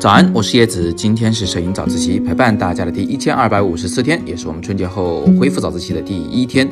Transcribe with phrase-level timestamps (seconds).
[0.00, 6.66] 早安，我是叶子，今天是摄影早自习陪伴大家的第一千二百五十四天，也是我们春节后恢复早自习的第一天。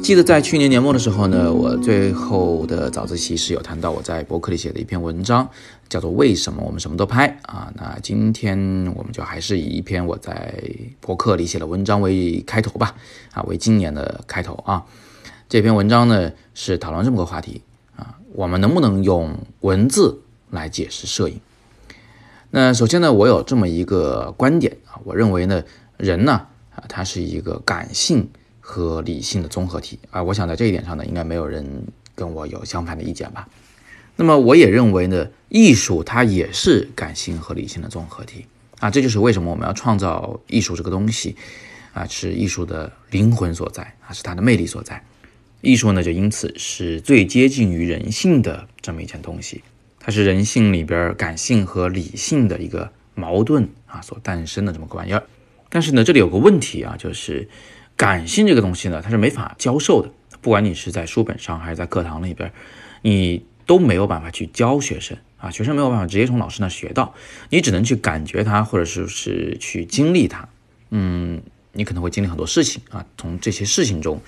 [0.00, 5.48] 记得在去年年末的时候呢，我最后的早自习是有谈到我在博客里写的一篇文章，
[5.88, 7.72] 叫做《为什么我们什么都拍》啊。
[7.74, 8.56] 那今天
[8.94, 10.54] 我们就还是以一篇我在
[11.00, 12.94] 博客里写的文章为开头吧，
[13.32, 14.80] 啊，为今年的开头啊。
[15.48, 17.62] 这篇文章呢是讨论这么个话题
[17.96, 21.40] 啊，我们能不能用文字来解释摄影？
[22.52, 25.62] 那首先呢，我有这么一个观点啊，我认为呢，
[25.96, 26.32] 人呢
[26.74, 30.20] 啊，他是一个感性和理性的综合体啊。
[30.20, 31.64] 我想在这一点上呢，应该没有人
[32.16, 33.48] 跟我有相反的意见吧。
[34.16, 38.44] 那么我也认为呢，艺术它也是感性和理性的综合体
[38.80, 38.90] 啊。
[38.90, 41.36] 这就是为什么我们要创造艺术这个东西
[41.92, 45.00] 啊，是艺术的灵魂所在啊，是它的魅力所在。
[45.60, 49.62] 艺术呢，就因此是最接近于人性的这么一件东西。
[50.02, 55.22] 它是人性里边感性和理性的一个矛盾啊所诞生的这么个玩意儿，
[55.68, 57.46] 但是呢，这里有个问题啊，就是
[57.96, 62.50] 感性这个东西呢，它是没法教授的，不管你是在书本上还是在课堂里边，
[63.02, 67.14] 你都没有办法去教学生啊，学生没有办法直接从老师那学到，
[67.50, 70.48] 你只能去感觉它，或者是是去经历它，
[70.88, 74.18] 嗯，你可能会经历很多事情啊，从这些事情中，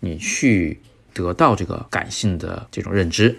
[0.00, 0.78] 你去
[1.14, 3.38] 得到这个感性的这种认知。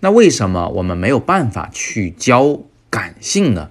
[0.00, 3.70] 那为什么我们没有办法去教感性呢？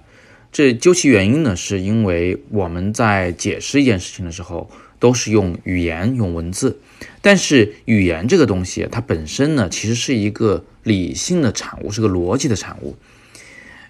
[0.50, 6.80] 这究其原因呢，是因为我们在解释一件事情的时候，都是用语言、用文字。
[7.20, 12.96] 但是语言这个东西，它本身呢，其实是一个理性的产物，是个逻辑的产物。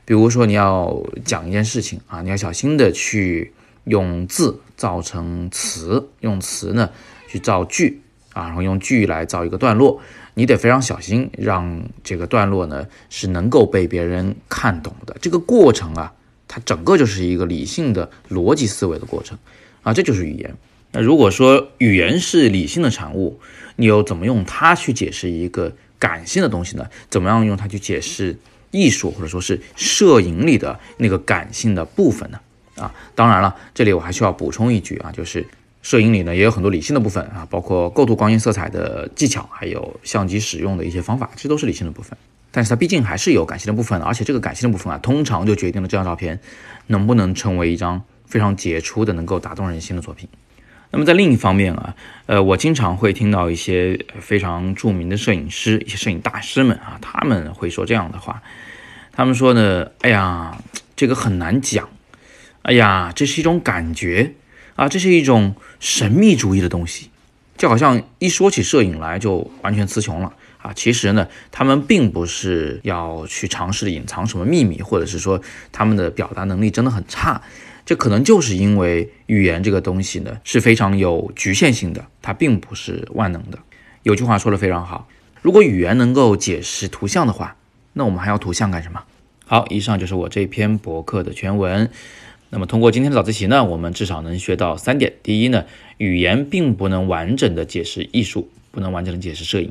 [0.05, 3.53] 比如说，你要讲一件事情啊，你要小心的去
[3.84, 6.91] 用字造成词，用词呢
[7.28, 8.00] 去造句
[8.33, 10.00] 啊，然后用句来造一个段落。
[10.39, 15.17] 你得非常小心，让这个段落呢是能够被别人看懂的。
[15.20, 16.12] 这个过程啊，
[16.47, 19.37] 它整个就是一个理性的逻辑思维的过程
[19.82, 20.54] 啊，这就是语言。
[20.93, 23.41] 那如果说语言是理性的产物，
[23.75, 26.87] 你又怎么用它去解释一个感性的东西呢？
[27.10, 28.38] 怎么样用它去解释
[28.71, 32.38] 艺术或者说是摄影里的那个感性的部分呢？
[32.77, 35.44] 啊，当然了，这里我还需要补充一句啊，就是。
[35.83, 42.16] 摄影里呢也有很多理性的部分啊，包括构图、光线、色彩的技巧，还有相机使用的一些方法，这都是理性的部分。
[42.50, 46.41] 但是它毕竟还是有感性的部分，而且这个感性的部分啊，通常就决定了这张照片
[46.89, 50.28] 能不能成为一张非常杰出的、能够打动人心的作品。
[50.91, 58.43] 那么在另一方面啊，呃，我经常会听到一些非常著名的摄影师、一些摄影大师们啊，他们会说这样的话，
[59.12, 60.56] 他们说呢，哎呀，
[60.97, 61.89] 这个很难讲，
[62.62, 64.33] 哎呀，这是一种感觉。
[64.78, 67.11] 啊，这是一种神秘主义的东西，
[67.56, 70.72] 就好像一说起摄影来就完全词穷了啊。
[70.72, 77.43] 其实呢，他们并不是要去尝试隐藏什么秘密，或者是说他们的表达能力真的很差。
[77.84, 83.59] 这可能就是因为语言这个东西呢是非常有局限性的，它并不是万能的。
[84.05, 85.09] 有句话说的非常好，
[85.43, 87.56] 如果语言能够解释图像的话，
[87.95, 89.03] 那我们还要图像干什么？
[89.45, 91.91] 好，以上就是我这篇博客的全文。
[92.50, 95.12] 那么通过今天的早自习呢，我们至少能学到三点。
[95.22, 95.64] 第一呢，
[95.98, 99.70] 语言并不能完整的解释艺术，不能完整的解释摄影。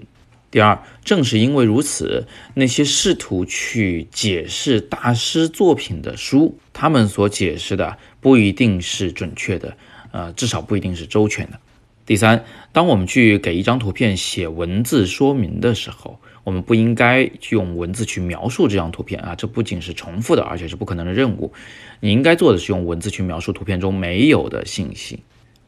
[0.51, 9.75] 第二，正是因为如此，那些试图去解释大师作品的书，他们所解释的不一定是准确的，
[10.11, 11.59] 呃，至少不一定是周全的。
[12.05, 16.17] 第三，当我们去给一张图片写文字说明的时候，
[16.47, 21.51] 我们不应该用文字去描述这张图片啊，这不仅是重复的，而且是不可能的任务。
[21.99, 25.19] 你应该做的是用文字去描述图片中没有的信息。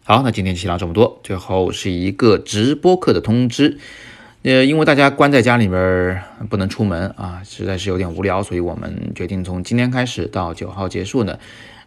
[0.05, 1.19] 好，那今天就先聊这么多。
[1.21, 3.77] 最后是一个直播课的通知，
[4.43, 11.37] 呃，因为大家关在家里边不能出门啊，实在是有点无聊，所以我们决定从今天开始到九号结束呢，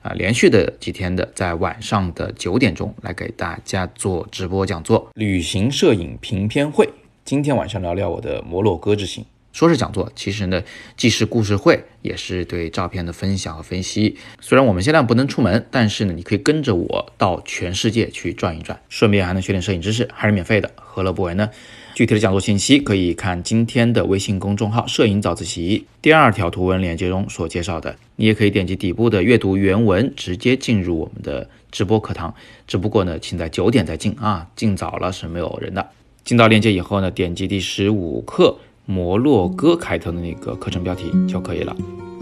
[0.03, 6.87] 啊，连续的几天的在晚上的九点钟来给大家做直播讲座，旅行摄影评片会。
[7.25, 9.25] 今天晚上聊聊我的摩洛哥之行。
[9.53, 10.63] 说是讲座，其实呢，
[10.97, 14.17] 既是故事会，也是对照片的分享和分析。
[14.41, 21.49] 虽然我们现在不能出门，但是呢，你可以跟着我到全世界去转一转，顺便还能学点摄影知识，还是免费的，何乐不为呢？
[21.95, 27.95] 具体的讲座信息可以看今天的微信公众号“摄影早自习”第二条图文链接中所介绍的。
[28.17, 32.35] 你也可以点击底部的阅读原文，直接进入我们的直播课堂。
[32.67, 35.91] 只不过呢，请在九点再进啊，进早了是没有人的。
[36.25, 41.77] 进到链接以后呢，点击第十五课摩洛哥开头的那个课程标题就可以了。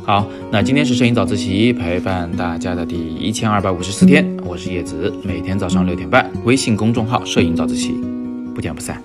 [0.04, 7.94] 好，那今天是摄影早自习陪伴大家的第一千二百五十四天，我是叶子，每天早上六点半，微信公众号摄影早自习，
[8.54, 9.02] 不见不散。